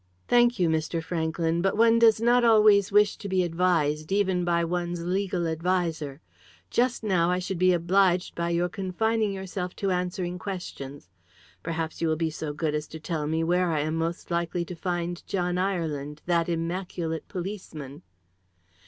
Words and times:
"Thank 0.27 0.57
you, 0.57 0.67
Mr. 0.67 0.99
Franklyn, 1.03 1.61
but 1.61 1.77
one 1.77 1.99
does 1.99 2.19
not 2.19 2.43
always 2.43 2.91
wish 2.91 3.17
to 3.17 3.29
be 3.29 3.43
advised 3.43 4.11
even 4.11 4.43
by 4.43 4.65
one's 4.65 5.03
legal 5.03 5.45
adviser. 5.45 6.21
Just 6.71 7.03
now 7.03 7.29
I 7.29 7.37
should 7.37 7.59
be 7.59 7.71
obliged 7.71 8.33
by 8.33 8.49
your 8.49 8.67
confining 8.67 9.31
yourself 9.31 9.75
to 9.75 9.91
answering 9.91 10.39
questions. 10.39 11.07
Perhaps 11.61 12.01
you 12.01 12.07
will 12.07 12.15
be 12.15 12.31
so 12.31 12.51
good 12.51 12.73
as 12.73 12.87
to 12.87 12.99
tell 12.99 13.27
me 13.27 13.43
where 13.43 13.69
I 13.69 13.81
am 13.81 13.93
most 13.93 14.31
likely 14.31 14.65
to 14.65 14.75
find 14.75 15.21
John 15.27 15.59
Ireland, 15.59 16.23
that 16.25 16.49
immaculate 16.49 17.27
policeman?" 17.27 18.01